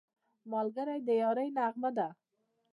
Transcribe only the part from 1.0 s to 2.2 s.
د یارۍ نغمه ده